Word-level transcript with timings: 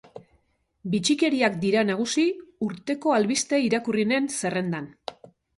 Bitxikeriak 0.93 1.59
dira 1.65 1.83
nagusi 1.89 2.25
urteko 2.71 3.15
albiste 3.19 3.63
irakurrienen 3.67 4.33
zerrendan. 4.39 4.91